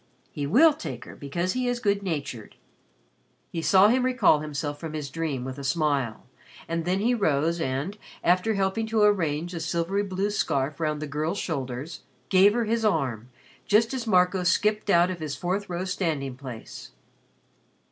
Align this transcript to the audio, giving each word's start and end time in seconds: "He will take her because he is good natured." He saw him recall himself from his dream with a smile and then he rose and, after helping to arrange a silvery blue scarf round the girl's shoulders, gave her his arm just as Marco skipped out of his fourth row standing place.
"He 0.31 0.47
will 0.47 0.73
take 0.73 1.05
her 1.05 1.15
because 1.15 1.53
he 1.53 1.67
is 1.67 1.79
good 1.79 2.01
natured." 2.01 2.55
He 3.51 3.61
saw 3.61 3.87
him 3.87 4.03
recall 4.03 4.39
himself 4.39 4.79
from 4.79 4.93
his 4.93 5.11
dream 5.11 5.45
with 5.45 5.59
a 5.59 5.63
smile 5.63 6.25
and 6.67 6.85
then 6.85 7.01
he 7.01 7.13
rose 7.13 7.61
and, 7.61 7.99
after 8.23 8.55
helping 8.55 8.87
to 8.87 9.03
arrange 9.03 9.53
a 9.53 9.59
silvery 9.59 10.01
blue 10.01 10.31
scarf 10.31 10.79
round 10.79 11.03
the 11.03 11.05
girl's 11.07 11.37
shoulders, 11.37 12.01
gave 12.29 12.55
her 12.55 12.65
his 12.65 12.83
arm 12.83 13.29
just 13.67 13.93
as 13.93 14.07
Marco 14.07 14.41
skipped 14.41 14.89
out 14.89 15.11
of 15.11 15.19
his 15.19 15.35
fourth 15.35 15.69
row 15.69 15.85
standing 15.85 16.35
place. 16.35 16.93